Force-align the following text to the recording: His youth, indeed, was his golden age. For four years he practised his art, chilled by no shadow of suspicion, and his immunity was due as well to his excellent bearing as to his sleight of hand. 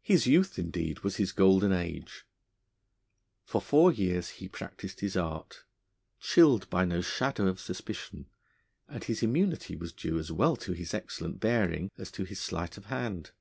His 0.00 0.26
youth, 0.26 0.58
indeed, 0.58 1.00
was 1.00 1.16
his 1.16 1.32
golden 1.32 1.70
age. 1.70 2.24
For 3.44 3.60
four 3.60 3.92
years 3.92 4.30
he 4.40 4.48
practised 4.48 5.00
his 5.00 5.18
art, 5.18 5.64
chilled 6.18 6.70
by 6.70 6.86
no 6.86 7.02
shadow 7.02 7.46
of 7.46 7.60
suspicion, 7.60 8.30
and 8.88 9.04
his 9.04 9.22
immunity 9.22 9.76
was 9.76 9.92
due 9.92 10.18
as 10.18 10.32
well 10.32 10.56
to 10.56 10.72
his 10.72 10.94
excellent 10.94 11.40
bearing 11.40 11.90
as 11.98 12.10
to 12.12 12.24
his 12.24 12.40
sleight 12.40 12.78
of 12.78 12.86
hand. 12.86 13.32